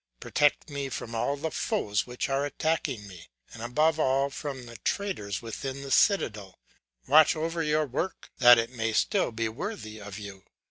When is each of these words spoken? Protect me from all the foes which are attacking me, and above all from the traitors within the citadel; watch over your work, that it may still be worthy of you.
Protect 0.19 0.67
me 0.67 0.89
from 0.89 1.13
all 1.13 1.37
the 1.37 1.51
foes 1.51 2.07
which 2.07 2.27
are 2.27 2.43
attacking 2.43 3.07
me, 3.07 3.27
and 3.53 3.61
above 3.61 3.99
all 3.99 4.31
from 4.31 4.65
the 4.65 4.77
traitors 4.77 5.43
within 5.43 5.83
the 5.83 5.91
citadel; 5.91 6.57
watch 7.05 7.35
over 7.35 7.61
your 7.61 7.85
work, 7.85 8.31
that 8.39 8.57
it 8.57 8.71
may 8.71 8.93
still 8.93 9.31
be 9.31 9.47
worthy 9.47 10.01
of 10.01 10.17
you. 10.17 10.43